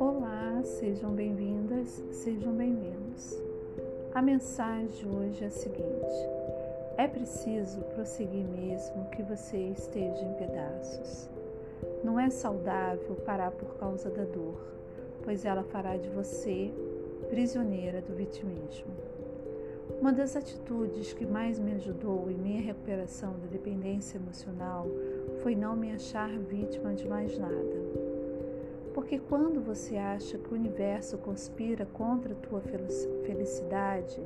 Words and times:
Olá, 0.00 0.60
sejam 0.64 1.12
bem-vindas, 1.12 2.02
sejam 2.10 2.52
bem-vindos. 2.52 3.40
A 4.12 4.20
mensagem 4.20 4.88
de 4.88 5.06
hoje 5.06 5.44
é 5.44 5.46
a 5.46 5.50
seguinte: 5.50 6.28
é 6.96 7.06
preciso 7.06 7.80
prosseguir 7.94 8.44
mesmo 8.44 9.08
que 9.10 9.22
você 9.22 9.56
esteja 9.56 10.24
em 10.24 10.34
pedaços. 10.34 11.30
Não 12.02 12.18
é 12.18 12.28
saudável 12.28 13.14
parar 13.24 13.52
por 13.52 13.76
causa 13.76 14.10
da 14.10 14.24
dor, 14.24 14.60
pois 15.22 15.44
ela 15.44 15.62
fará 15.62 15.96
de 15.96 16.08
você 16.08 16.72
prisioneira 17.30 18.00
do 18.00 18.16
vitimismo. 18.16 19.17
Uma 20.00 20.12
das 20.12 20.36
atitudes 20.36 21.12
que 21.12 21.26
mais 21.26 21.58
me 21.58 21.72
ajudou 21.72 22.30
em 22.30 22.36
minha 22.36 22.60
recuperação 22.60 23.32
da 23.40 23.46
dependência 23.46 24.16
emocional 24.16 24.86
foi 25.42 25.56
não 25.56 25.74
me 25.74 25.90
achar 25.92 26.30
vítima 26.38 26.94
de 26.94 27.06
mais 27.08 27.36
nada. 27.36 27.76
Porque 28.94 29.18
quando 29.18 29.60
você 29.60 29.96
acha 29.96 30.38
que 30.38 30.52
o 30.52 30.56
universo 30.56 31.18
conspira 31.18 31.86
contra 31.86 32.32
a 32.32 32.36
tua 32.36 32.60
felicidade 33.24 34.20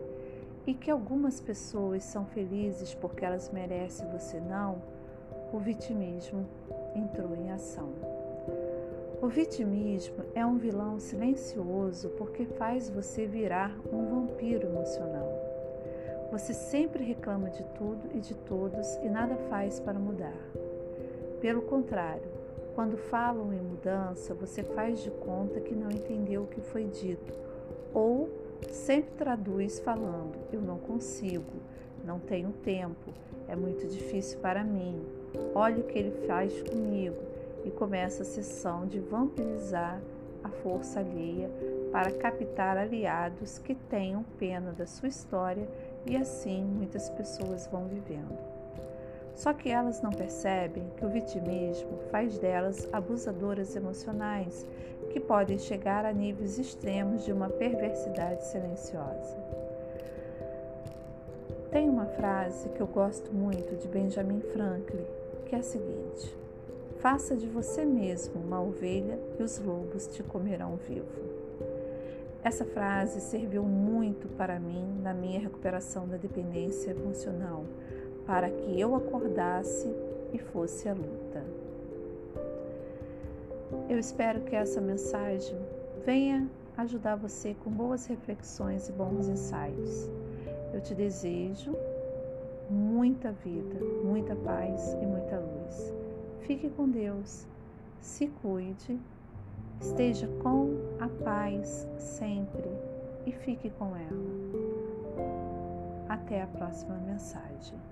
e 0.67 0.75
que 0.75 0.91
algumas 0.91 1.41
pessoas 1.41 2.05
são 2.05 2.25
felizes 2.27 2.95
porque 2.95 3.25
elas 3.25 3.51
merecem 3.51 4.09
você 4.11 4.39
não, 4.41 4.83
o 5.53 5.59
vitimismo 5.59 6.47
entrou 6.95 7.35
em 7.37 7.51
ação. 7.51 7.91
O 9.21 9.29
vitimismo 9.29 10.25
é 10.35 10.45
um 10.45 10.57
vilão 10.59 10.99
silencioso 10.99 12.09
porque 12.19 12.45
faz 12.45 12.91
você 12.91 13.27
virar 13.27 13.73
um 13.93 14.05
vampiro 14.07 14.67
emocional. 14.67 15.42
Você 16.33 16.55
sempre 16.55 17.05
reclama 17.05 17.51
de 17.51 17.63
tudo 17.75 18.09
e 18.15 18.19
de 18.19 18.35
todos 18.35 18.97
e 19.03 19.09
nada 19.11 19.37
faz 19.51 19.79
para 19.79 19.99
mudar. 19.99 20.33
Pelo 21.43 21.61
contrário, 21.61 22.27
quando 22.75 22.97
falam 22.97 23.53
em 23.53 23.61
mudança, 23.61 24.33
você 24.33 24.63
faz 24.63 25.01
de 25.01 25.11
conta 25.11 25.61
que 25.61 25.75
não 25.75 25.91
entendeu 25.91 26.45
o 26.45 26.47
que 26.47 26.63
foi 26.63 26.85
dito 26.85 27.35
ou 27.93 28.31
sempre 28.71 29.11
traduz 29.19 29.79
falando: 29.81 30.39
eu 30.51 30.63
não 30.63 30.79
consigo, 30.79 31.53
não 32.03 32.19
tenho 32.19 32.51
tempo, 32.65 33.13
é 33.47 33.55
muito 33.55 33.87
difícil 33.87 34.39
para 34.39 34.65
mim, 34.65 35.05
olha 35.55 35.81
o 35.81 35.87
que 35.87 35.99
ele 35.99 36.27
faz 36.27 36.63
comigo 36.63 37.21
e 37.63 37.71
começa 37.71 38.23
a 38.23 38.27
sessão 38.27 38.87
de 38.87 38.99
vampirizar 39.01 40.01
a 40.43 40.49
força 40.49 41.01
alheia 41.01 41.51
para 41.93 42.11
captar 42.11 42.79
aliados 42.79 43.59
que 43.59 43.75
tenham 43.75 44.25
pena 44.39 44.73
da 44.73 44.87
sua 44.87 45.09
história 45.09 45.69
e 46.07 46.17
assim 46.17 46.65
muitas 46.65 47.09
pessoas 47.11 47.67
vão 47.67 47.87
vivendo. 47.87 48.37
Só 49.35 49.53
que 49.53 49.71
elas 49.71 50.03
não 50.03 50.11
percebem 50.11 50.85
que 50.97 51.05
o 51.05 51.09
vitimismo 51.09 51.99
faz 52.11 52.39
delas 52.39 52.89
abusadoras 52.93 53.75
emocionais 53.75 54.67
que 55.11 55.21
podem 55.21 55.59
chegar 55.59 56.05
a 56.05 56.13
níveis 56.13 56.59
extremos 56.59 57.25
de 57.25 57.33
uma 57.33 57.49
perversidade 57.49 58.47
silenciosa. 58.47 59.37
Tem 61.71 61.89
uma 61.89 62.07
frase 62.07 62.69
que 62.69 62.81
eu 62.81 62.87
gosto 62.87 63.33
muito 63.33 63.77
de 63.77 63.89
Benjamin 63.89 64.41
Franklin, 64.41 65.05
que 65.47 65.55
é 65.55 65.59
a 65.59 65.63
seguinte: 65.63 66.37
Faça 66.99 67.35
de 67.35 67.49
você 67.49 67.85
mesmo 67.85 68.41
uma 68.41 68.63
ovelha 68.63 69.19
e 69.39 69.43
os 69.43 69.59
lobos 69.59 70.07
te 70.07 70.23
comerão 70.23 70.77
vivo. 70.77 71.42
Essa 72.45 72.65
frase 72.65 73.21
serviu 73.21 73.63
muito 73.63 74.27
para 74.29 74.59
mim 74.59 74.99
na 75.01 75.15
minha 75.15 75.39
recuperação 75.39 76.09
da 76.09 76.17
dependência 76.17 76.91
emocional, 76.91 77.65
para 78.27 78.51
que 78.51 78.81
eu 78.81 78.97
acordasse 78.97 79.89
e 80.33 80.39
fosse 80.39 80.89
à 80.89 80.93
luta. 80.93 81.45
Eu 83.89 83.97
espero 83.97 84.41
que 84.41 84.57
essa 84.57 84.81
mensagem 84.81 85.57
venha 86.05 86.49
ajudar 86.77 87.15
você 87.15 87.55
com 87.63 87.71
boas 87.71 88.07
reflexões 88.07 88.89
e 88.89 88.93
bons 88.93 89.29
insights. 89.29 90.11
Eu 90.75 90.81
te 90.81 90.95
desejo 90.95 91.77
muita 92.69 93.31
vida, 93.31 93.79
muita 94.03 94.35
paz 94.35 94.95
e 94.95 95.07
muita 95.07 95.39
luz. 95.39 95.95
Fique 96.41 96.69
com 96.71 96.89
Deus, 96.89 97.47
se 98.01 98.27
cuide, 98.27 98.99
esteja 99.83 100.29
com 100.43 100.77
a 101.01 101.09
paz 101.25 101.89
sempre 101.99 102.71
e 103.27 103.33
fique 103.33 103.69
com 103.71 103.97
ela. 103.97 104.33
Até 106.09 106.43
a 106.43 106.47
próxima 106.47 106.95
mensagem. 106.99 107.92